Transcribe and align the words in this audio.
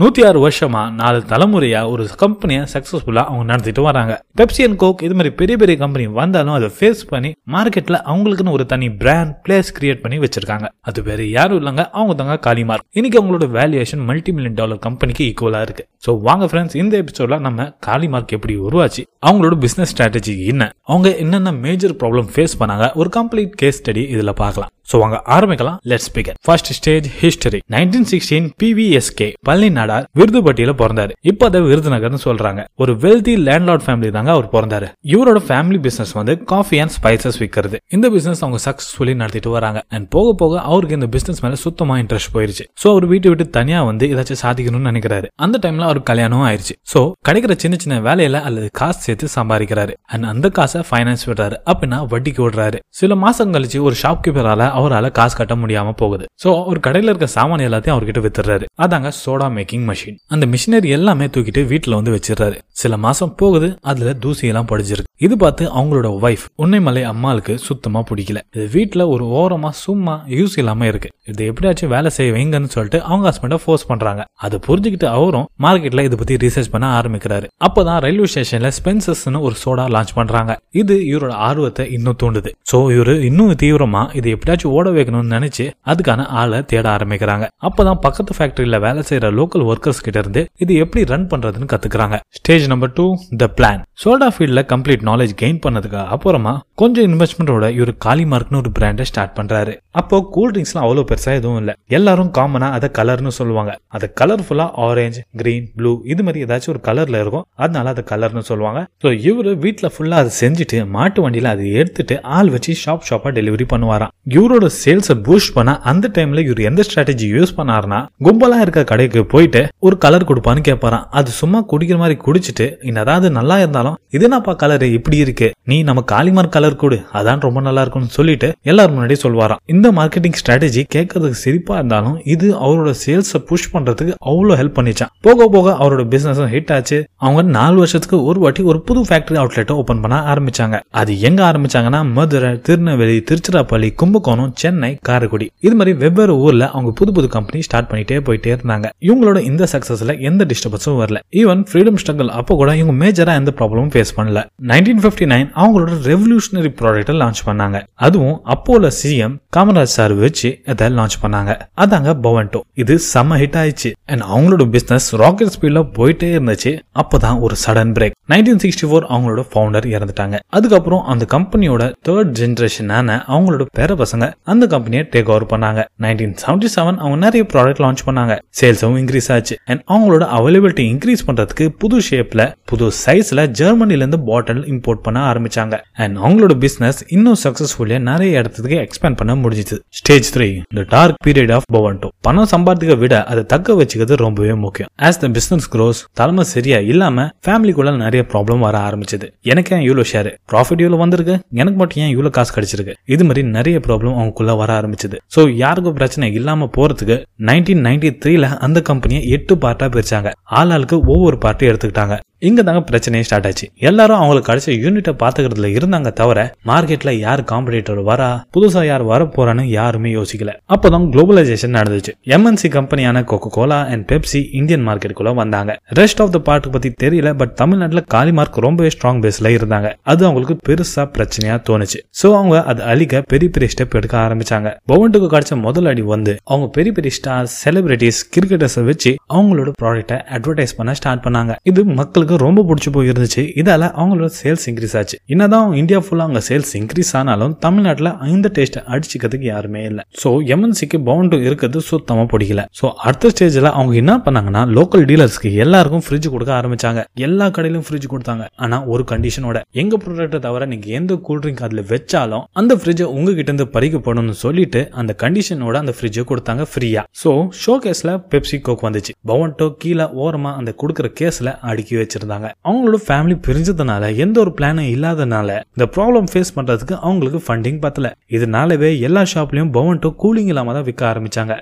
நூத்தி 0.00 0.22
ஆறு 0.28 0.38
வருஷமா 0.44 0.80
நாலு 0.96 1.18
தலைமுறையா 1.30 1.80
ஒரு 1.92 2.02
கம்பெனியை 2.22 2.62
சக்சஸ்ஃபுல்லா 2.72 3.22
அவங்க 3.28 3.44
நடத்திட்டு 3.50 3.82
வராங்க. 3.86 4.14
பெப்சி 4.38 4.62
அண்ட் 4.66 4.78
கோக் 4.82 5.04
இது 5.06 5.14
மாதிரி 5.18 5.30
பெரிய 5.38 5.56
பெரிய 5.62 5.76
கம்பெனி 5.82 6.06
வந்தாலும் 6.18 6.56
அதை 6.56 6.68
ஃபேஸ் 6.78 7.00
பண்ணி 7.12 7.30
மார்க்கெட்ல 7.54 7.98
அவங்களுக்குன்னு 8.10 8.54
ஒரு 8.56 8.64
தனி 8.72 8.88
பிராண்ட் 9.02 9.32
பிளேஸ் 9.44 9.70
கிரியேட் 9.78 10.02
பண்ணி 10.02 10.18
வச்சிருக்காங்க. 10.24 10.68
அது 10.88 11.02
வேற 11.08 11.22
யாரும் 11.36 11.60
இல்லைங்க 11.60 11.84
அவங்க 12.00 12.16
தாங்க 12.20 12.36
காலிமார். 12.48 12.84
இன்னைக்கு 12.98 13.20
அவங்களோட 13.20 13.48
வேல்யூஷன் 13.56 14.04
மல்டி 14.10 14.34
மில்லியன் 14.36 14.58
டாலர் 14.60 14.82
கம்பெனிக்கு 14.88 15.24
ஈக்குவலா 15.30 15.62
இருக்கு. 15.68 15.86
ஸோ 16.06 16.18
வாங்க 16.28 16.44
ஃப்ரெண்ட்ஸ் 16.50 16.78
இந்த 16.82 16.94
எபிசோட்ல 17.04 17.40
நம்ம 17.46 17.68
காலிமார்க் 17.88 18.36
எப்படி 18.38 18.56
உருவாச்சு 18.66 19.04
அவங்களோட 19.28 19.56
பிசினஸ் 19.64 19.92
ஸ்ட்ராட்டஜி 19.94 20.36
என்ன 20.52 20.70
அவங்க 20.90 21.08
என்னென்ன 21.24 21.54
மேஜர் 21.66 21.96
ப்ராப்ளம் 22.02 22.30
ஃபேஸ் 22.36 22.58
பண்ணாங்க 22.60 22.88
ஒரு 23.00 23.12
கம்ப்ளீட் 23.18 23.56
கேஸ் 23.62 23.80
ஸ்டடி 23.82 24.04
இதுல 24.16 24.34
பார்க்கலாம். 24.44 24.72
ஸோ 24.90 24.96
வாங்க 25.02 25.16
ஆரம்பிக்கலாம். 25.36 25.78
Let's 25.90 26.12
begin 26.16 26.36
first 26.46 26.70
stage 26.80 27.06
history 27.22 27.62
nineteen 27.76 28.08
sixteen 28.12 28.46
PVSK 28.62 29.30
Palani 29.48 29.72
Nadar 29.86 30.06
விருதுபட்டியில 30.18 30.72
பிறந்தாரு. 30.82 31.12
இப்ப 31.20 31.46
அதை 31.46 31.60
விருதுநகர்னு 31.60 32.20
சொல்றாங்க. 32.24 32.64
ஒரு 32.74 32.92
வெல்தி 32.92 33.34
லேண்ட்லார்ட் 33.48 33.84
ஃபேமிலி 33.86 34.10
தாங்க 34.10 34.30
அவர் 34.30 34.48
பிறந்தாரு. 34.52 34.88
இவரோட 35.14 35.38
ஃபேமிலி 35.48 35.78
பிசினஸ் 35.80 36.12
வந்து 36.12 36.34
காஃபி 36.52 36.78
அண்ட் 36.78 36.94
ஸ்பைசஸ் 36.96 37.38
விற்கிறது 37.38 37.76
இந்த 37.88 38.06
பிசினஸ் 38.08 38.42
அவங்க 38.44 38.58
சக்சஸ்ஃபுல்லி 38.64 39.14
நடத்திட்டு 39.14 39.50
வராங்க. 39.50 39.82
அண்ட் 39.88 40.08
போக 40.08 40.32
போக 40.32 40.60
அவருக்கு 40.60 40.94
இந்த 40.94 41.06
பிசினஸ் 41.06 41.42
மேல 41.44 41.54
சுத்தமா 41.54 41.96
இன்ட்ரெஸ்ட் 41.96 42.32
போயிருச்சு. 42.34 42.64
சோ 42.82 42.86
அவர் 42.90 43.06
வீட்டை 43.06 43.30
விட்டு 43.32 43.46
தனியா 43.50 43.82
வந்து 43.82 44.06
ஏதாச்சும் 44.06 44.42
சாதிக்கணும்னு 44.42 44.90
நினைக்கிறாரு. 44.90 45.26
அந்த 45.34 45.56
டைம்ல 45.64 45.80
அவர் 45.80 46.02
கல்யாணம் 46.02 46.44
ஆயிருச்சு. 46.46 46.74
சோ 46.94 47.12
கிடைக்கிற 47.28 47.56
சின்ன 47.56 47.76
சின்ன 47.84 47.96
வேலையில 48.08 48.40
அல்லது 48.40 48.68
காசு 48.72 49.00
சேர்த்து 49.00 49.28
சம்பாதிக்கிறாரு. 49.34 49.92
அண்ட் 50.04 50.24
அந்த 50.24 50.48
காசை 50.48 50.82
ஃபைனான்ஸ் 50.90 51.24
விடுறாரு. 51.26 51.56
அப்படின்னா 51.72 52.00
வட்டிக்கு 52.12 52.42
விடுறாரு 52.46 52.78
சில 53.00 53.14
மாசம் 53.14 53.52
கழிச்சு 53.52 53.80
ஒரு 53.80 53.96
ஷாப் 54.02 54.22
கீப்பரால 54.26 54.70
அவரால் 54.70 55.10
காசு 55.10 55.36
கட்ட 55.36 55.54
முடியாம 55.54 55.92
போகுது. 55.92 56.24
சோ 56.44 56.48
ஒரு 56.66 56.80
கடையில 56.86 57.12
இருக்க 57.12 57.26
சாமான் 57.36 57.64
எல்லாத்தையும் 57.68 57.94
அவர்கிட்ட 57.96 58.20
வித்துறாரு 58.26 58.64
அதாங்க 58.82 59.10
சோடா 59.20 59.46
மேக்கிங் 59.56 59.75
மிஷின் 59.78 60.16
அந்த 60.26 60.46
மிஷினரி 60.46 60.88
எல்லாமே 60.88 61.26
தூக்கிட்டு 61.26 61.62
வீட்டுல 61.72 61.94
வந்து 61.94 62.14
வச்சிடறாரு. 62.16 62.56
சில 62.68 62.96
மாசம் 62.96 63.34
போகுது 63.34 63.78
அதுல 63.80 64.12
தூசி 64.12 64.46
எல்லாம் 64.46 64.66
படிஞ்சிருக்கு. 64.66 65.12
இது 65.16 65.36
பார்த்து 65.36 65.64
அவங்களோட 65.78 66.08
ஒய்ஃப் 66.22 66.44
உன்னைமலை 66.56 67.02
அம்மாளுக்கு 67.02 67.58
சுத்தமா 67.58 68.04
பிடிக்கல. 68.10 68.38
இது 68.56 68.68
வீட்டுல 68.72 69.08
ஒரு 69.08 69.24
ஓரமா 69.24 69.68
சும்மா 69.68 70.24
யூஸ் 70.28 70.56
இல்லாம 70.56 70.86
இருக்கு. 70.86 71.08
இது 71.26 71.46
எப்படியாச்சும் 71.46 71.90
வேலை 71.90 72.10
செய்ய 72.10 72.32
வைங்கன்னு 72.32 72.64
சொல்லிட்டு 72.64 73.02
அவங்க 73.02 73.26
ஹஸ்பண்டை 73.30 73.58
ஃபோர்ஸ் 73.64 73.86
பண்றாங்க. 73.86 74.24
அதை 74.34 74.58
புரிஞ்சுக்கிட்டு 74.66 75.04
அவரும் 75.04 75.48
மார்க்கெட்ல 75.62 76.04
இதை 76.08 76.18
பத்தி 76.18 76.36
ரிசர்ச் 76.46 76.70
பண்ண 76.70 77.00
ஆரம்பிக்கிறாரு. 77.00 77.46
அப்பதான் 77.68 78.00
ரயில்வே 78.00 78.26
ஸ்டேஷன்ல 78.34 78.70
ஸ்பென்சஸ்னு 78.78 79.40
ஒரு 79.40 79.54
சோடா 79.64 79.86
லான்ச் 79.94 80.14
பண்றாங்க. 80.14 80.58
இது 80.70 80.96
இவரோட 80.98 81.30
ஆர்வத்தை 81.30 81.92
இன்னும் 81.92 82.16
தூண்டுது. 82.22 82.52
சோ 82.72 82.76
இவரு 82.96 83.20
இன்னும் 83.20 83.54
தீவிரமா 83.62 84.16
இது 84.16 84.30
எப்படியாச்சும் 84.30 84.72
ஓட 84.72 84.90
வைக்கணும்னு 84.90 85.34
நினைச்சு 85.36 85.70
அதுக்கான 85.84 86.26
ஆளை 86.26 86.64
தேட 86.64 86.96
ஆரம்பிக்கிறாங்க. 86.96 87.46
அப்பதான் 87.62 88.00
பக்கத்து 88.00 88.34
ஃபேக்டரியில 88.38 88.80
வேலை 88.80 89.02
செய்யற 89.08 89.30
லோக்கல் 89.38 89.65
ஒர்க்கர்ஸ் 89.70 90.04
கிட்ட 90.06 90.18
இருந்து 90.18 90.42
இது 90.58 90.74
எப்படி 90.84 91.04
ரன் 91.12 91.28
பண்றதுன்னு 91.32 91.70
கத்துக்கிறாங்க. 91.72 92.16
Stage 92.38 92.66
number 92.72 92.92
two 92.92 93.06
the 93.42 93.48
plan 93.58 93.82
soda 94.04 94.28
ஃபீல்ட்ல 94.36 94.62
கம்ப்ளீட் 94.72 95.04
நாலேஜ் 95.10 95.34
கெயின் 95.42 95.60
பண்ணதுக்கு 95.66 96.00
அப்புறமா 96.14 96.54
கொஞ்சம் 96.80 97.06
இன்வெஸ்ட்மெண்டோட 97.08 97.66
இவர் 97.76 97.92
காலிமார்க்னு 98.04 98.58
ஒரு 98.62 98.70
பிராண்டை 98.78 99.04
ஸ்டார்ட் 99.10 99.34
பண்றாரு. 99.36 99.74
அப்போ 100.00 100.16
கூல் 100.34 100.50
ட்ரிங்க்ஸ்லாம் 100.54 100.84
அவ்வளோ 100.86 101.02
பெருசா 101.10 101.30
எதுவும் 101.38 101.60
இல்லை. 101.60 101.74
எல்லாரும் 101.96 102.30
காமனா 102.38 102.68
அதை 102.76 102.88
கலர்னு 102.98 103.32
சொல்லுவாங்க. 103.38 103.72
அது 103.96 104.06
கலர்ஃபுல்லா 104.20 104.66
ஆரஞ்சு 104.86 105.20
கிரீன் 105.40 105.68
ப்ளூ 105.76 105.92
இது 106.12 106.24
மாதிரி 106.26 106.42
ஏதாச்சும் 106.46 106.72
ஒரு 106.74 106.80
கலர்ல 106.88 107.20
இருக்கும். 107.22 107.44
அதனால 107.64 107.92
அதை 107.94 108.02
கலர்னு 108.10 108.42
சொல்லுவாங்க. 108.50 108.80
ஸோ 109.04 109.10
இவரு 109.28 109.52
வீட்டில் 109.64 109.92
ஃபுல்லா 109.94 110.18
அதை 110.24 110.32
செஞ்சுட்டு 110.40 110.80
மாட்டு 110.96 111.22
வண்டியில 111.26 111.52
அதை 111.56 111.70
எடுத்துட்டு 111.80 112.18
ஆள் 112.38 112.50
வச்சு 112.56 112.74
ஷாப் 112.82 113.06
ஷாப்பா 113.08 113.32
டெலிவரி 113.38 113.66
பண்ணுவாராம். 113.72 114.12
இவரோட 114.36 114.68
சேல்ஸை 114.82 115.16
பூஸ்ட் 115.28 115.54
பண்ண 115.56 115.78
அந்த 115.92 116.12
டைம்ல 116.18 116.44
இவர் 116.48 116.62
எந்த 116.70 116.84
ஸ்ட்ராட்டஜி 116.88 117.28
யூஸ் 117.36 117.56
பண்ணாருன்னா 117.60 118.02
கும்பலா 118.28 118.60
இருக்க 118.66 118.84
கடைக்கு 118.92 119.24
போயிட்டு 119.34 119.64
ஒரு 119.86 119.98
கலர் 120.06 120.28
கொடுப்பான்னு 120.32 120.66
கேட்பாராம் 120.68 121.08
அது 121.20 121.30
சும்மா 121.40 121.60
குடிக்கிற 121.72 121.98
மாதிரி 122.04 122.18
குடிச்சிட்டு 122.26 122.68
இன்னதாவது 122.90 123.30
நல்லா 123.40 123.58
இருந்தாலும் 123.64 123.98
இது 124.16 124.24
என்னப்பா 124.30 124.52
கலர் 124.64 124.86
இப்படி 124.98 125.16
இருக்கு. 125.26 125.50
நீ 125.70 125.76
நம்ம 125.88 126.00
காலிமார் 126.14 126.54
கலர் 126.54 126.64
கொடு. 126.74 127.00
அதான் 127.12 127.40
ரொம்ப 127.40 127.60
நல்லா 127.60 127.80
இருக்கும்னு 127.80 128.08
சொல்லிட்டு 128.08 128.52
எல்லாரும் 128.62 128.96
முன்னாடி 128.96 129.16
சொல்வாராம். 129.22 129.56
இந்த 129.66 129.92
மார்க்கெட்டிங் 129.92 130.38
ஸ்ட்ராட்டஜி 130.40 130.84
கேட்கறதுக்கு 130.94 131.42
சிரிப்பா 131.44 131.74
இருந்தாலும் 131.74 132.20
இது 132.24 132.54
அவரோட 132.58 132.94
சேல்ஸை 133.06 133.38
புஷ் 133.38 133.76
பண்றதுக்கு 133.76 134.14
அவ்வளவு 134.18 134.62
ஹெல்ப் 134.62 134.76
பண்ணிச்சான் 134.78 135.12
போக 135.20 135.48
போக 135.48 135.76
அவரோட 135.80 136.08
பிசினஸ் 136.08 136.40
ஹிட் 136.40 136.72
ஆச்சு. 136.72 137.04
அவங்க 137.16 137.42
நாலு 137.42 137.76
வருஷத்துக்கு 137.76 138.24
ஒரு 138.24 138.40
வாட்டி 138.40 138.62
ஒரு 138.62 138.80
புது 138.80 139.02
ஃபேக்டரி 139.02 139.38
அவுட்லெட்டை 139.42 139.72
ஓபன் 139.72 140.00
பண்ண 140.00 140.34
ஆரம்பிச்சாங்க. 140.34 140.80
அது 140.90 141.20
எங்க 141.20 141.52
ஆரம்பிச்சாங்கன்னா 141.52 142.12
மதுரை 142.12 142.60
திருநெல்வேலி 142.60 143.24
திருச்சிராப்பள்ளி 143.30 143.94
கும்பகோணம் 143.94 144.52
சென்னை 144.54 144.98
காரைக்குடி. 145.02 145.50
இது 145.60 145.74
மாதிரி 145.74 145.96
வெவ்வேறு 145.96 146.38
ஊர்ல 146.38 146.70
அவங்க 146.70 146.90
புது 146.90 147.12
புது 147.12 147.28
கம்பெனி 147.28 147.62
ஸ்டார்ட் 147.62 147.90
பண்ணிட்டே 147.90 148.18
போயிட்டே 148.26 148.56
இருந்தாங்க. 148.56 148.86
இவங்களோட 149.00 149.38
இந்த 149.40 149.66
சக்சஸ்ல 149.72 150.20
எந்த 150.20 150.44
டிஸ்டர்பன்ஸும் 150.44 150.98
வரல. 151.02 151.18
ஈவன் 151.30 151.64
ஃப்ரீடம் 151.72 151.96
ஸ்ட்ரகல் 152.04 152.28
அப்போ 152.28 152.54
கூட 152.54 152.76
இவங்க 152.76 153.06
மேஜரா 153.06 153.34
எந்த 153.34 153.52
ப்ராப்ளமும் 153.58 153.90
ஃபேஸ் 153.94 154.12
பண்ணல. 154.16 154.42
நைன்டீன் 154.62 155.00
ஃபிஃப்டி 155.02 155.26
நைன் 155.32 155.48
அவங்களோட 155.54 155.92
ரெவல்யூஷன் 156.10 156.55
ரெவல்யூஷனரி 156.56 156.70
ப்ராடக்ட்டை 156.80 157.14
லான்ச் 157.22 157.42
பண்ணாங்க. 157.46 157.82
அதுவும் 157.94 158.40
அப்போல 158.44 158.90
சிஎம் 159.02 159.36
காமராஜ் 159.56 159.94
சார் 159.96 160.12
வச்சு 160.12 160.60
அதை 160.66 160.88
லான்ச் 160.88 161.16
பண்ணாங்க. 161.22 161.52
அதாங்க 161.80 162.12
பவன்டோ 162.22 162.60
இது 162.74 162.94
செம்ம 163.14 163.38
ஹிட் 163.42 163.58
ஆயிடுச்சு. 163.62 163.90
அண்ட் 164.06 164.24
அவங்களோட 164.34 164.70
பிசினஸ் 164.70 165.14
ராக்கெட் 165.14 165.54
ஸ்பீட்ல 165.56 165.82
போயிட்டே 165.98 166.28
இருந்துச்சு. 166.36 166.72
அப்பதான் 167.02 167.40
ஒரு 167.40 167.56
sudden 167.66 167.92
break 167.98 168.14
nineteen 168.28 168.60
sixty 168.64 168.86
four 168.90 169.06
அவங்களோட 169.14 169.42
ஃபவுண்டர் 169.52 169.86
இறந்துட்டாங்க. 169.96 170.38
அதுக்கப்புறம் 170.48 171.04
அந்த 171.04 171.26
கம்பெனியோட 171.34 171.92
தேர்ட் 172.08 172.32
ஜென்ரேஷனான 172.40 173.18
அவங்களோட 173.34 173.66
பேர 173.78 174.02
பசங்க 174.02 174.32
அந்த 174.44 174.66
கம்பெனியை 174.66 175.08
டேக் 175.10 175.28
ஓவர் 175.28 175.46
பண்ணாங்க. 175.46 175.84
நைன்டீன் 176.00 176.36
செவன்டி 176.42 176.68
செவன் 176.76 177.00
அவங்க 177.02 177.16
நிறைய 177.16 177.46
ப்ராடக்ட் 177.52 177.82
லான்ச் 177.84 178.04
பண்ணாங்க. 178.06 178.38
சேல்ஸும் 178.60 178.96
இன்க்ரீஸ் 179.02 179.32
ஆச்சு. 179.32 179.56
அண்ட் 179.64 179.82
அவங்களோட 179.88 180.24
அவைலபிலிட்டி 180.38 180.84
இன்க்ரீஸ் 180.92 181.24
பண்றதுக்கு 181.26 181.68
புது 181.68 181.98
ஷேப்ல 182.10 182.52
புது 182.64 182.86
சைஸ்ல 183.06 183.40
ஜெர்மனில 183.60 183.90
இருந்து 183.90 184.20
பாட்டில் 184.20 184.62
இம்போர்ட் 184.64 185.04
பண்ண 185.06 185.32
ஆரம்பிச்சாங்க. 185.32 185.74
அண்ட் 185.94 186.16
அவங்களோட 186.16 186.45
பிசினஸ் 186.54 187.00
இன்னும் 187.16 187.38
சக்சஸ்ஃபுல்லா 187.44 187.98
நிறைய 188.10 188.38
இடத்துக்கு 188.40 188.78
எக்ஸ்பேண்ட் 188.84 189.18
பண்ண 189.20 189.34
முடிஞ்சுது. 189.42 189.76
Stage 189.98 190.28
three 190.34 190.48
the 190.78 190.84
dark 190.94 191.18
period 191.26 191.52
of 191.56 191.68
Bovonto 191.76 192.08
பணம் 192.26 192.48
சம்பாதிக்க 192.54 192.94
விட 193.02 193.14
அதை 193.32 193.42
தக்க 193.52 193.74
வச்சுக்கிறது 193.80 194.16
ரொம்பவே 194.24 194.54
முக்கியம். 194.64 194.90
ஆஸ் 195.08 195.20
த 195.22 195.28
பிசினஸ் 195.36 195.68
க்ரோஸ் 195.74 196.00
தலைமை 196.20 196.44
சரியா 196.54 196.78
இல்லாம 196.92 197.26
ஃபேமிலிக்குள்ள 197.46 197.96
நிறைய 198.04 198.22
ப்ராப்ளம் 198.32 198.64
வர 198.66 198.76
ஆரம்பிச்சது. 198.88 199.28
எனக்கு 199.52 199.74
ஏன் 199.76 199.84
இவ்வளோ 199.88 200.04
ஷேர் 200.12 200.30
ப்ராஃபிட் 200.52 200.82
இவ்வளோ 200.84 200.98
வந்திருக்கு? 201.04 201.36
எனக்கு 201.60 201.78
மட்டும் 201.82 202.02
ஏன் 202.04 202.12
இவ்வளோ 202.16 202.30
காசு 202.38 202.52
கிடைச்சிருக்கு? 202.56 202.96
இது 203.14 203.24
மாதிரி 203.24 203.42
நிறைய 203.56 203.78
ப்ராப்ளம் 203.86 204.16
அவங்களுக்குள்ள 204.16 204.56
வர 204.62 204.72
ஆரம்பிச்சது. 204.80 205.16
ஸோ 205.36 205.42
யாருக்கும் 205.64 205.98
பிரச்சனை 206.00 206.32
இல்லாம 206.40 206.70
போறதுக்கு 206.76 207.18
நைன்டீன் 207.50 207.84
நைன்டி 207.88 208.10
த்ரீல 208.22 208.48
அந்த 208.66 208.78
கம்பெனியை 208.90 209.22
எட்டு 209.36 209.54
பார்ட்டா 209.64 209.88
பிரிச்சாங்க. 209.96 210.30
ஆள் 210.60 210.72
ஆளுக்கு 210.76 210.98
ஒவ்வொரு 211.14 211.38
பார்ட்டி 211.44 211.68
எடுத்துக்கிட்டாங்க. 211.70 212.16
இங்கே 212.38 212.62
தாங்க 212.62 212.80
பிரச்சனையே 212.90 213.20
ஸ்டார்ட் 213.20 213.46
ஆச்சு. 213.46 213.70
எல்லாரும் 213.78 214.16
அவங்களுக்கு 214.16 214.48
கிடைச்ச 214.52 214.80
யூனிட்டை 214.84 215.12
பார்த்துக்கிறதுல 215.20 215.68
இருந்தாங்க 215.76 216.12
தவிர 216.12 216.54
மார்க்கெட்டில் 216.64 217.18
யார் 217.18 217.42
காம்படிட்டர் 217.42 218.00
வரா 218.08 218.40
புதுசாக 218.56 218.84
யார் 218.84 219.02
வர 219.02 219.24
போறான்னு 219.24 219.62
யாருமே 219.62 220.10
யோசிக்கல. 220.14 220.52
அப்போதான் 220.74 221.06
குளோபலைசேஷன் 221.14 221.76
நடந்துச்சு. 221.78 222.12
MNC 222.36 222.68
கம்பெனியான 222.68 223.22
Coca 223.24 223.48
Cola 223.50 223.78
and 223.84 224.12
Pepsi 224.12 224.40
Indian 224.52 224.88
மார்க்கெட்டுக்குள்ள 224.88 225.34
வந்தாங்க. 225.34 225.78
ரெஸ்ட் 225.94 226.20
ஆஃப் 226.24 226.32
த 226.32 226.38
பார்ட் 226.38 226.72
பத்தி 226.72 226.90
தெரியல 227.04 227.32
பட் 227.34 227.54
தமிழ்நாட்டுல 227.54 228.02
காலிமார்க் 228.14 228.60
ரொம்பவே 228.66 228.90
ஸ்ட்ராங் 228.96 229.22
பேஸ்ல 229.24 229.54
இருந்தாங்க. 229.58 229.94
அது 230.02 230.26
அவங்களுக்கு 230.26 230.56
பெருசா 230.68 231.04
பிரச்சனையா 231.16 231.56
தோணுச்சு. 231.70 232.00
ஸோ 232.22 232.26
அவங்க 232.34 232.64
அது 232.64 232.82
அழிக்க 232.82 233.22
பெரிய 233.26 233.50
பெரிய 233.50 233.70
ஸ்டெப் 233.74 233.96
எடுக்க 234.00 234.16
ஆரம்பிச்சாங்க. 234.18 234.74
பவன்ட்டுக்கு 234.92 235.30
கிடைச்ச 235.36 235.60
முதல் 235.60 235.86
அடி 235.86 236.02
வந்து 236.02 236.36
அவங்க 236.44 236.68
பெரிய 236.68 236.92
பெரிய 236.92 237.14
ஸ்டார் 237.14 237.50
செலிபிரிட்டிஸ் 237.64 238.22
கிரிக்கெட்டர்ஸை 238.36 238.84
வச்சு 238.84 239.14
அவங்களோட 239.34 239.72
ப்ராடக்ட்டை 239.82 240.20
அட்வர்டைஸ் 240.36 240.76
பண்ண 240.76 240.94
ஸ்டார்ட் 240.94 241.24
பண்ணாங்க. 241.24 241.54
இது 241.62 241.84
மக்களுக்கு 241.84 242.25
ரொம்ப 242.34 242.66
பிடிச்சி 242.68 242.92
போயிருந்துச்சு. 242.98 243.44
இதால் 243.60 243.74
இதால 243.76 243.88
அவங்களோட 244.00 244.30
சேல்ஸ் 244.42 244.64
இன்க்ரீஸ் 244.70 244.96
ஆச்சு. 244.98 245.18
என்னதான் 245.26 245.72
இந்தியா 245.72 245.98
ஃபுல்லா 246.04 246.24
அவங்க 246.26 246.40
சேல்ஸ் 246.48 246.70
இன்க்ரீஸ் 246.78 247.16
ஆனாலும் 247.18 247.58
தமிழ்நாட்டுல 247.58 248.10
இந்த 248.26 248.50
டேஸ்ட் 248.56 248.78
அடிச்சுக்கிறதுக்கு 248.92 249.44
யாருமே 249.44 249.84
இல்ல. 249.84 250.00
சோ 250.22 250.28
எம்என்சிக்கு 250.54 250.98
பவுண்டு 251.08 251.36
இருக்கிறது 251.36 251.80
சுத்தமா 251.80 252.22
பிடிக்கல. 252.22 252.64
சோ 252.80 252.90
அடுத்த 253.08 253.30
ஸ்டேஜ்ல 253.34 253.70
அவங்க 253.78 253.94
என்ன 253.94 254.14
பண்ணாங்கன்னா 254.26 254.62
லோக்கல் 254.76 255.04
டீலர்ஸ்க்கு 255.10 255.52
எல்லாருக்கும் 255.64 256.04
ஃப்ரிட்ஜ் 256.06 256.28
கொடுக்க 256.34 256.52
ஆரம்பிச்சாங்க. 256.60 257.02
எல்லா 257.14 257.48
கடையிலும் 257.48 257.84
ஃப்ரிட்ஜ் 257.88 258.08
கொடுத்தாங்க. 258.12 258.46
ஆனா 258.56 258.84
ஒரு 258.84 259.04
கண்டிஷனோட 259.12 259.60
எங்க 259.70 259.96
ப்ராடக்ட்டை 259.96 260.38
தவிர 260.38 260.66
நீங்க 260.66 260.86
எந்த 260.86 261.14
கூல் 261.14 261.38
ட்ரிங்க் 261.38 261.62
அதுல 261.68 261.84
வச்சாலும் 261.92 262.44
அந்த 262.52 262.74
ஃப்ரிட்ஜை 262.74 263.08
உங்ககிட்ட 263.16 263.52
இருந்து 263.52 263.68
பறிக்கப்படணும்னு 263.76 264.36
சொல்லிட்டு 264.44 264.88
அந்த 264.92 265.14
கண்டிஷனோட 265.24 265.74
அந்த 265.74 265.94
ஃப்ரிட்ஜை 265.98 266.24
கொடுத்தாங்க 266.32 266.66
ஃப்ரீயா 266.72 267.04
சோ 267.24 267.32
ஷோ 267.64 267.76
கேஸ்ல 267.86 268.16
பெப்சி 268.34 268.60
கோக் 268.60 268.84
வந்துச்சு. 268.88 269.14
பவன்டோ 269.32 269.68
கீழே 269.84 270.08
ஓரமா 270.24 270.54
அந்த 270.60 270.74
கொடுக்குற 270.82 271.06
கேஸ்ல 271.20 271.58
அடுக்கி 271.70 271.96
வச்சு 271.96 272.15
வச்சிருந்தாங்க 272.16 272.50
அவங்களோட 272.68 272.98
ஃபேமிலி 273.06 273.36
பிரிஞ்சதுனால 273.46 274.14
எந்த 274.16 274.36
ஒரு 274.40 274.52
பிளானும் 274.58 274.90
இல்லாதனால 274.94 275.48
இந்த 275.76 275.86
ப்ராப்ளம் 275.96 276.28
ஃபேஸ் 276.32 276.52
பண்றதுக்கு 276.56 276.94
அவங்களுக்கு 277.06 277.40
ஃபண்டிங் 277.46 277.80
பத்தல. 277.80 278.06
இதனாலவே 278.36 278.90
எல்லா 279.00 279.22
ஷாப்லயும் 279.34 279.72
பவன்டோ 279.76 280.08
கூலிங் 280.22 280.50
இல்லாம 280.52 280.72
தான் 280.72 280.86
விற்க 280.88 281.02
ஆரம்பிச்சாங்க. 281.12 281.54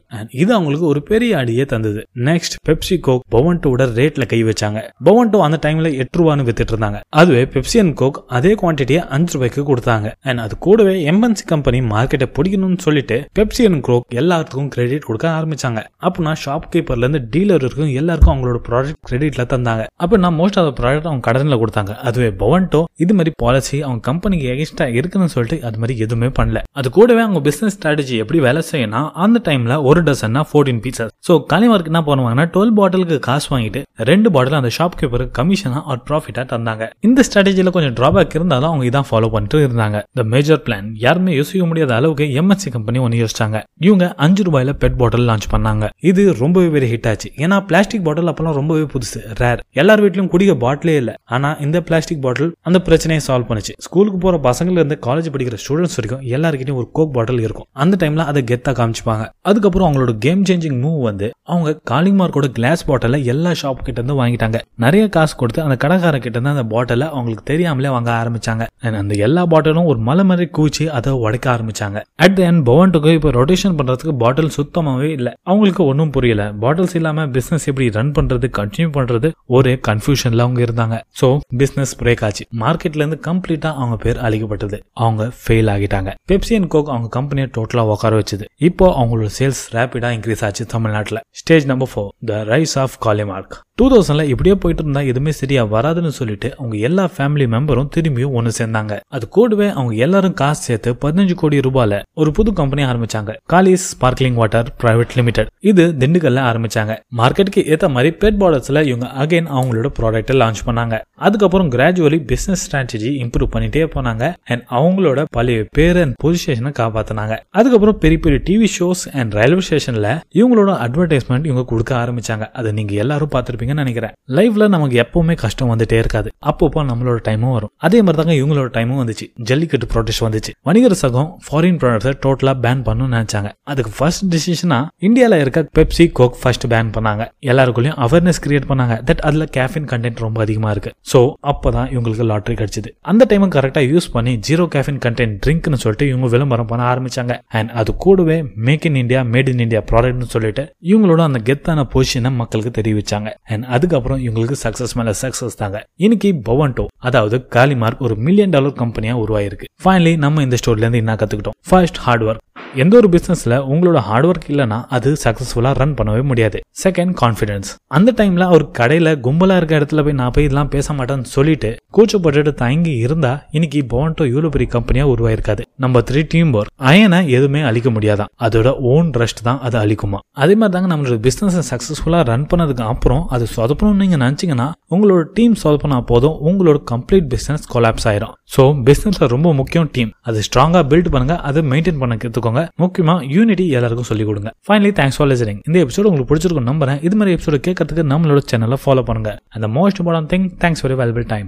இது 0.43 0.51
அவங்களுக்கு 0.55 0.87
ஒரு 0.87 1.03
பெரிய 1.03 1.39
அடியே 1.39 1.65
தந்தது. 1.65 2.01
நெக்ஸ்ட் 2.29 2.57
பெப்சி 2.69 2.97
கோக் 3.01 3.25
பவன்டோட 3.35 3.83
ரேட்ல 3.99 4.27
கை 4.27 4.41
வச்சாங்க. 4.45 4.81
பவன்டோ 5.05 5.39
அந்த 5.47 5.59
டைம்ல 5.67 5.91
எட்டு 6.03 6.19
ரூபான்னு 6.21 6.47
வித்துட்டு 6.49 6.73
இருந்தாங்க. 6.75 7.01
அதுவே 7.21 7.43
பெப்சி 7.55 7.79
அண்ட் 7.83 7.97
கோக் 8.01 8.19
அதே 8.39 8.53
குவான்டிட்டியை 8.63 9.03
அஞ்சு 9.17 9.33
ரூபாய்க்கு 9.33 9.63
கொடுத்தாங்க. 9.71 10.11
அண்ட் 10.21 10.39
அது 10.39 10.59
கூடவே 10.59 10.95
எம்என்சி 11.11 11.45
கம்பெனி 11.53 11.81
மார்க்கெட்டை 11.95 12.29
பிடிக்கணும்னு 12.39 12.81
சொல்லிட்டு 12.87 13.19
பெப்சி 13.39 13.65
அண்ட் 13.71 13.83
கோக் 13.89 14.17
எல்லாத்துக்கும் 14.23 14.69
கிரெடிட் 14.69 15.07
கொடுக்க 15.09 15.29
ஆரம்பிச்சாங்க. 15.39 15.81
அப்படின்னா 16.07 16.35
ஷாப் 16.45 16.69
கீப்பர்ல 16.75 17.07
இருந்து 17.07 17.23
டீலர் 17.35 17.65
இருக்கும் 17.67 17.93
எல்லாருக்கும் 18.01 18.35
அவங்களோட 18.35 18.61
ப்ராடக்ட் 18.69 19.01
கிரெடிட்ல 19.11 19.45
தந்தாங்க. 19.55 19.85
அப்படின்னா 20.03 20.31
மோஸ்ட் 20.45 20.61
ஆஃப் 20.63 20.73
ப்ராடக்ட் 20.81 21.11
அவங்க 21.11 21.25
கடனில் 21.31 21.61
கொடுத்தாங்க. 21.65 21.93
அதுவே 22.09 22.31
பவன்டோ 22.45 22.83
இது 23.05 23.13
மாதிரி 23.19 23.31
பாலிசி 23.45 23.77
அவங்க 23.87 24.03
கம்பெனிக்கு 24.11 24.47
எகிஸ்டா 24.55 24.85
இருக்குன்னு 24.99 25.33
சொல்லிட்டு 25.35 25.57
அது 25.69 25.79
மாதிரி 25.83 25.95
எதுவுமே 26.05 26.29
பண்ணல. 26.39 26.61
அது 26.79 26.89
கூடவே 26.97 27.23
அவங்க 27.27 27.41
பிசினஸ் 27.47 27.77
ஸ்ட்ராட்டஜி 27.77 28.17
எப்படி 28.23 28.39
வேலை 28.47 28.61
செய்யணும் 28.73 29.09
அந்த 29.25 29.41
டைம்ல 29.49 29.75
ஒரு 29.91 30.01
டசன்னா 30.09 30.43
ஃபோர்டீன் 30.51 30.81
பீசஸ் 30.85 31.13
ஸோ 31.29 31.33
காலிமார்க்கு 31.53 31.91
என்ன 31.93 32.03
பண்ணுவாங்கன்னா 32.09 32.47
டுவெல் 32.55 32.75
பாட்டிலுக்கு 32.79 33.19
காசு 33.29 33.49
வாங்கிட்டு 33.55 33.81
ரெண்டு 34.11 34.29
பாட்டில் 34.35 34.59
அந்த 34.61 34.71
ஷாப் 34.77 34.97
கீப்பருக்கு 35.01 35.35
கமிஷனா 35.39 35.81
ஆர் 35.93 36.03
ப்ராஃபிட்டா 36.09 36.43
தந்தாங்க. 36.53 36.87
இந்த 37.09 37.25
ஸ்ட்ராட்டஜியில் 37.29 37.73
கொஞ்சம் 37.77 37.97
டிராபேக் 37.99 38.37
இருந்தாலும் 38.39 38.71
அவங்க 38.71 38.85
இதான் 38.91 39.09
ஃபாலோ 39.11 39.31
பண்ணிட்டு 39.35 39.63
இருந்தாங்க. 39.67 39.99
இந்த 40.13 40.25
மேஜர் 40.35 40.63
பிளான் 40.67 40.89
யாருமே 41.05 41.35
யோசிக்க 41.41 41.65
முடியாத 41.71 41.95
அளவுக்கு 41.99 42.27
எம்எஸ்சி 42.41 42.71
கம்பெனி 42.77 43.01
ஒன்று 43.07 43.21
யோசிச்சாங்க. 43.23 43.61
இவங்க 43.87 44.05
அஞ்சு 44.27 44.45
ரூபாயில 44.49 44.75
பெட் 44.83 44.99
பாட்டில் 45.01 45.27
லான்ச் 45.31 45.49
பண்ணாங்க. 45.55 45.85
இது 46.11 46.23
ரொம்பவே 46.43 46.69
பெரிய 46.77 46.91
ஹிட் 46.95 47.09
ஆச்சு. 47.13 47.31
ஏன்னா 47.45 47.59
பிளாஸ்டிக் 47.71 48.07
பாட்டில் 48.09 48.31
அப்பெல்லாம் 48.33 48.59
ரொம்பவே 48.61 48.85
புதுசு 48.95 49.21
ரேர் 49.43 49.63
எல்லார் 49.83 50.05
வீட்லயும் 50.05 50.33
குடிக்க 50.35 50.55
பாட்டிலே 50.63 50.97
இல்லை. 51.01 51.15
ஆனா 51.35 51.49
இந்த 51.67 51.79
பிளாஸ்டிக் 51.89 52.23
பாட்டில் 52.23 52.53
அந்த 52.69 52.79
பிரச்சனையை 52.87 53.23
சால்வ் 53.27 53.49
பண்ணுச்சு. 53.51 53.73
ஸ்கூலுக்கு 53.87 54.19
போற 54.19 54.37
பசங்கள 54.49 54.79
இருந்து 54.81 54.97
காலேஜ் 55.07 55.29
படிக்கிற 55.35 55.57
ஸ்டூடெண்ட்ஸ் 55.63 55.99
வரைக்கும் 55.99 56.25
எல்லாருக்கிட்டையும் 56.35 56.81
ஒரு 56.81 56.89
கோக் 56.93 57.13
பாட்டில் 57.17 57.43
இருக்கும். 57.47 57.67
அந்த 57.83 57.95
டைம்ல 58.03 58.25
அதை 58.31 58.41
கெத்தா 58.51 58.73
காமிச்சுப்பாங்க. 58.79 59.25
அதுக்கப்புறம் 59.51 59.89
அவங்களோட 59.89 60.13
கேம் 60.25 60.43
சேஞ்சிங் 60.43 60.79
மூவ் 60.85 61.01
வந்து 61.09 61.27
அவங்க 61.53 61.71
காலிங் 61.91 62.19
மார்க்கோட 62.19 62.49
கிளாஸ் 62.59 62.83
பாட்டில 62.91 63.21
எல்லா 63.33 63.51
ஷாப் 63.63 63.85
கிட்ட 63.87 64.01
இருந்து 64.01 64.17
வாங்கிட்டாங்க. 64.21 64.61
நிறைய 64.85 65.05
காசு 65.17 65.35
கொடுத்து 65.37 65.63
அந்த 65.67 65.77
கடைக்கார 65.85 66.17
கிட்ட 66.25 66.39
இருந்து 66.39 66.55
அந்த 66.55 66.67
பாட்டில 66.75 67.09
அவங்களுக்கு 67.17 67.47
தெரியாமலே 67.53 67.93
வாங்க 67.97 68.11
ஆரம்பிச்சாங்க. 68.21 68.67
அந்த 69.03 69.15
எல்லா 69.27 69.45
பாட்டிலும் 69.55 69.89
ஒரு 69.93 70.01
மலை 70.09 70.25
மாதிரி 70.25 70.49
கூச்சி 70.59 70.87
அதை 70.99 71.13
உடைக்க 71.25 71.47
ஆரம்பிச்சாங்க. 71.55 72.01
அட் 72.25 72.37
த 72.39 72.43
எண்ட் 72.51 72.65
பவன்ட்டுக்கு 72.71 73.15
இப்போ 73.19 73.33
ரொட்டேஷன் 73.39 73.79
பண்றதுக்கு 73.79 74.17
பாட்டில் 74.25 74.53
சுத்தமாவே 74.59 75.11
இல்லை. 75.19 75.33
அவங்களுக்கு 75.43 75.85
ஒன்றும் 75.91 76.13
புரியல. 76.17 76.45
பாட்டில்ஸ் 76.65 76.97
இல்லாம 77.01 77.27
பிசினஸ் 77.37 77.69
எப்படி 77.73 77.89
ரன் 77.99 78.15
பண்றது 78.19 78.49
கண்டினியூ 78.61 78.91
பண்றது 78.99 79.31
ஒரே 79.57 79.75
கன்ஃபியூஷன்ல 80.25 80.45
அவங்க 80.47 80.61
இருந்தாங்க. 80.67 80.97
ஸோ 81.21 81.27
பிசினஸ் 81.61 81.95
பிரேக் 82.01 82.23
ஆச்சு. 82.27 82.45
மார்க்கெட்ல 82.63 83.03
இருந்து 83.03 83.19
கம்ப்ளீட்டா 83.29 83.71
அவங்க 83.81 83.97
பேர் 84.05 84.23
அழிக்கப்பட்டது. 84.27 84.79
அவங்க 85.05 85.25
ஃபெயில் 85.43 85.71
ஆகிட்டாங்க. 85.75 86.13
பெப்சி 86.31 86.55
அண்ட் 86.59 86.71
கோக் 86.75 86.93
அவங்க 86.95 87.09
கம்பெனியை 87.19 87.49
டோட்டலா 87.57 87.85
உட்கார 87.95 88.15
வச்சது. 88.21 88.47
இப்போ 88.69 88.87
அவங்களோட 89.01 89.31
சேல்ஸ் 89.39 89.63
ரேபிடா 89.77 90.11
இன்க்ரீஸ் 90.17 90.45
ஆச்சு 90.49 90.67
தமிழ்நாட்டில். 90.75 91.23
Stage 91.41 91.67
number 91.73 91.93
four 91.93 92.11
the 92.31 92.43
rise 92.53 92.77
of 92.85 92.97
Kalimark 93.07 93.57
two 93.81 93.87
தௌசண்ட்ல 93.93 94.25
இப்படியே 94.33 94.55
போயிட்டு 94.63 94.83
இருந்தா 94.85 95.01
எதுவுமே 95.11 95.33
சரியா 95.39 95.63
வராதுன்னு 95.73 96.11
சொல்லிட்டு 96.19 96.49
அவங்க 96.59 96.77
எல்லா 96.89 97.05
ஃபேமிலி 97.15 97.47
மெம்பரும் 97.55 97.89
திரும்பியும் 97.95 98.35
ஒன்னு 98.39 98.51
சேர்ந்தாங்க. 98.59 98.93
அது 99.17 99.25
கூடவே 99.37 99.69
அவங்க 99.77 99.95
எல்லாரும் 100.05 100.37
காசு 100.41 100.61
சேர்த்து 100.69 100.91
பதினஞ்சு 101.05 101.35
கோடி 101.41 101.59
ரூபாயில 101.67 101.97
ஒரு 102.23 102.31
புது 102.37 102.51
கம்பெனி 102.61 102.83
ஆரம்பிச்சாங்க. 102.91 103.33
Kalis 103.53 103.87
sparkling 103.95 104.39
water 104.41 104.69
private 104.83 105.17
limited 105.19 105.51
இது 105.71 105.85
திண்டுக்கல்ல 106.01 106.45
ஆரம்பிச்சாங்க. 106.51 106.95
மார்க்கெட்டுக்கு 107.21 107.65
ஏத்த 107.73 107.89
மாதிரி 107.97 108.13
பெட் 108.23 108.39
பார்டர்ஸ்ல 108.43 108.83
இவங்க 108.91 109.09
அகைன் 109.25 109.51
அவங்களோட 109.57 109.91
ப்ராடக்ட் 109.99 110.14
ப்ராடக்ட்டை 110.15 110.35
லான்ச் 110.35 110.63
பண்ணாங்க. 110.67 111.01
அதுக்கப்புறம் 111.15 111.71
கிராஜுவலி 111.71 112.25
பிசினஸ் 112.27 112.63
ஸ்ட்ராட்டஜி 112.67 113.11
இம்ப்ரூவ் 113.23 113.53
பண்ணிட்டே 113.53 113.83
போனாங்க. 113.95 114.35
அண்ட் 114.45 114.65
அவங்களோட 114.71 115.25
பழைய 115.31 115.67
பேர் 115.71 115.97
அண்ட் 115.97 116.15
பொசிஷனை 116.25 116.73
காப்பாத்தினாங்க. 116.79 117.39
அதுக்கப்புறம் 117.51 117.99
பெரிய 117.99 118.21
பெரிய 118.21 118.41
டிவி 118.49 118.69
ஷோஸ் 118.79 119.19
அண்ட் 119.19 119.33
ரயில்வே 119.33 119.63
ஸ்டேஷன்ல 119.71 120.21
இவங்களோட 120.35 120.73
அட்வர்டைஸ்மெண்ட் 120.87 121.45
இவங்க 121.45 121.65
கொடுக்க 121.65 121.97
ஆரம்பிச்சாங்க. 121.97 122.51
அதை 122.53 122.73
நீங்க 122.73 122.95
எல்லாரும் 122.95 123.29
பார்த்துருப்பீங்கன்னு 123.33 123.83
நினைக்கிறேன். 123.83 124.11
லைஃப்ல 124.29 124.69
நமக்கு 124.69 125.07
எப்பவுமே 125.07 125.37
கஷ்டம் 125.37 125.71
வந்துட்டே 125.71 125.93
இருக்காது. 125.93 126.31
அப்பப்போ 126.47 126.83
நம்மளோட 126.91 127.19
டைமும் 127.29 127.53
வரும். 127.53 127.71
அதே 127.77 128.03
மாதிரி 128.03 128.17
தாங்க 128.17 128.33
இவங்களோட 128.43 128.67
டைமும் 128.77 129.01
வந்துச்சு. 129.03 129.33
ஜல்லிக்கட்டு 129.35 129.87
ப்ரொடெஸ்ட் 129.95 130.25
வந்துச்சு. 130.27 130.51
வணிகர் 130.63 130.99
சகம் 131.03 131.39
ஃபாரின் 131.47 131.79
ப்ராடக்ட்ஸை 131.83 132.13
டோட்டலா 132.27 132.55
பேன் 132.65 132.83
பண்ணணும்னு 132.89 133.13
நினைச்சாங்க. 133.19 133.51
அதுக்கு 133.63 133.91
ஃபர்ஸ்ட் 133.99 134.35
டிசிஷனா 134.35 134.87
இந்தியாவில் 134.99 135.41
இருக்க 135.41 135.69
பெப்சி 135.79 136.13
கோக் 136.13 136.37
ஃபர்ஸ்ட் 136.43 136.67
பேன் 136.67 136.93
பண்ணாங்க. 136.97 137.29
எல்லாருக்குள்ளயும் 137.47 137.99
அவேர்னஸ் 138.07 138.43
கிரியேட் 138.47 138.69
பண்ணாங்க. 138.69 138.95
தட் 139.11 139.19
அதுல 139.19 139.47
கேஃபின் 139.57 139.89
கண்டென்ட் 140.05 140.25
ரொம்ப 140.25 140.41
அதிகமா 140.45 140.71
இருக்கு. 140.71 140.91
சோ 141.13 141.21
அப்பதான் 141.51 141.89
இவங்களுக்கு 141.95 142.25
லாட்ரி 142.31 142.55
கிடைச்சது. 142.61 142.91
அந்த 143.11 143.23
டைம் 143.29 143.51
கரெக்டா 143.57 143.83
யூஸ் 143.93 144.09
பண்ணி 144.13 144.33
ஜீரோ 144.49 144.65
கேஃபின் 144.75 145.01
கண்டென்ட் 145.05 145.37
ட்ரிங்க்னு 145.45 145.81
சொல்லிட்டு 145.85 146.09
இவங்க 146.09 146.27
விளம்பரம் 146.35 146.71
பண்ண 146.71 146.83
ஆரம்பிச்சாங்க. 146.93 147.35
அண்ட் 147.59 147.71
அது 147.81 147.91
கூடவே 148.05 148.39
make 148.69 148.87
in 148.89 148.99
India 149.03 149.21
made 149.35 149.51
in 149.53 149.63
India 149.67 149.83
ப்ராடக்ட்னு 149.91 150.29
சொல்லிட்டு 150.35 150.65
இவங்களோட 150.93 151.21
அந்த 151.29 151.41
கெத்தான 151.49 151.87
பொசிஷனை 151.95 152.33
மக்களுக்கு 152.41 152.73
தெரிவிச்சாங்க. 152.81 153.31
அண்ட் 153.53 153.67
அதுக்கப்புறம் 153.77 154.23
இவங்களுக்கு 154.27 154.59
சக்சஸ் 154.65 154.97
மேல 155.01 155.15
சக்சஸ் 155.23 155.61
தாங்க. 155.63 155.81
இன்னைக்கு 156.05 156.33
பவன்டோ 156.51 156.87
அதாவது 157.09 157.37
காலிமார்க் 157.57 158.05
ஒரு 158.09 158.17
மில்லியன் 158.27 158.55
டாலர் 158.57 158.81
கம்பெனியா 158.83 159.15
உருவாயிருக்கு. 159.25 159.69
ஃபைனலி 159.85 160.15
நம்ம 160.25 160.43
இந்த 160.43 160.57
ஸ்டோர்ல 160.63 160.85
இருந்து 160.85 161.03
என்ன 161.05 161.15
கத்துக்கிட்டோம்? 161.23 161.57
ஃபர்ஸ்ட் 161.69 162.01
ஹார்ட் 162.07 162.25
ஒர்க் 162.29 162.43
எந்த 162.83 162.95
ஒரு 163.01 163.09
பிசினஸ்ல 163.15 163.55
உங்களோட 163.73 163.99
ஹார்ட் 164.09 164.27
ஒர்க் 164.27 164.49
இல்லைன்னா 164.53 164.79
அது 164.97 165.11
சக்சஸ்ஃபுல்லா 165.25 165.71
ரன் 165.81 165.95
பண்ணவே 165.99 166.23
முடியாது. 166.31 166.59
செகண்ட் 166.85 167.15
கான்ஃபிடன்ஸ் 167.21 167.69
அந்த 167.97 168.11
டைம்ல 168.19 168.45
அவர் 168.51 168.65
கடையில 168.79 169.09
கும்பலா 169.27 169.57
இருக்க 169.61 169.75
இடத்துல 169.85 170.03
போய் 170.07 170.19
நான் 170.21 170.35
போய் 170.35 170.47
இதெல்லாம் 170.49 170.73
பேச 170.75 170.95
மாட்டேன்னு 170.99 171.33
சொல்லிட்டு 171.37 171.71
கூச்சப்பட்டுட்டு 171.97 172.53
தங்கி 172.65 172.93
இருந்தா 173.07 173.33
இன்னைக்கு 173.57 173.81
போன்டோ 173.95 174.25
இவ்வளவு 174.33 174.53
பெரிய 174.55 174.69
கம்பெனியா 174.77 175.05
உருவாயிருக்காது. 175.15 175.63
நம்பர் 175.85 176.05
த்ரீ 176.09 176.21
டீம் 176.33 176.51
ஒர்க் 176.59 176.73
அயனை 176.91 177.19
எதுவுமே 177.37 177.61
அழிக்க 177.69 177.89
முடியாதான். 177.97 178.31
அதோட 178.47 178.69
ஓன் 178.93 179.09
ரஸ்ட் 179.21 179.43
தான் 179.49 179.61
அதை 179.67 179.77
அழிக்குமா? 179.85 180.19
அதே 180.43 180.55
மாதிரி 180.61 180.75
தாங்க 180.77 180.89
நம்மளோட 180.93 181.17
பிசினஸ் 181.27 181.59
சக்சஸ்ஃபுல்லா 181.71 182.21
ரன் 182.31 182.47
பண்ணதுக்கு 182.51 182.85
அப்புறம் 182.93 183.23
அது 183.35 183.45
சொதப்பணும்னு 183.57 184.03
நீங்க 184.03 184.19
நினைச்சீங்கன்னா 184.25 184.69
உங்களோட 184.95 185.23
டீம் 185.37 185.55
சொதப்பினா 185.65 185.99
போதும் 186.11 186.37
உங்களோட 186.49 186.79
கம்ப்ளீட் 186.93 187.29
பிசினஸ் 187.35 187.65
கொலாப்ஸ் 187.75 188.07
ஆயிரும். 188.11 188.35
ஸோ 188.55 188.63
பிசினஸ்ல 188.89 189.29
ரொம்ப 189.35 189.53
முக்கியம் 189.61 189.89
டீம் 189.97 190.11
அது 190.29 190.41
ஸ்ட்ராங்கா 190.49 190.83
பில்ட் 190.91 191.11
பண்ணுங்க 191.15 191.37
அதை 191.49 191.63
மெயின்டைன் 191.73 192.01
பண்ண 192.03 192.19
கத்துக்கோங்க. 192.25 192.63
முக்கியமா 192.83 193.17
யூனிட்டி 193.37 193.67
எல்லாருக்கும் 193.77 194.09
சொல்லிக் 194.11 194.31
கொடுங்க. 194.31 194.51
ஃபைனலி 194.67 194.93
தேங்க்ஸ் 194.99 195.19
ஃபார் 195.19 195.31
லிசனிங் 195.33 195.61
இந்த 195.69 195.77
எபிசோடு 195.85 196.09
உங்களுக்கு 196.11 196.31
பிடிச்சிருக்கும் 196.33 196.69
நம்புறேன். 196.71 196.99
இது 197.09 197.17
மாதிரி 197.21 197.35
எபிசோடு 197.37 197.61
கேட்கறதுக்கு 197.67 198.05
நம்மளோட 198.13 198.43
சேனலை 198.51 198.79
ஃபாலோ 198.85 199.05
பண்ணுங்க. 199.09 199.33
அந்த 199.57 199.67
most 199.81 199.99
important 200.03 200.29
thing, 200.33 200.51
thanks 200.65 200.81
for 200.81 200.89
your 200.89 200.99
valuable 201.03 201.25
time. 201.35 201.43